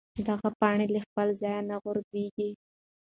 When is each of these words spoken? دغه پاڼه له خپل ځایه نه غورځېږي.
دغه 0.27 0.49
پاڼه 0.59 0.85
له 0.95 0.99
خپل 1.07 1.27
ځایه 1.41 1.61
نه 1.69 1.75
غورځېږي. 1.83 2.49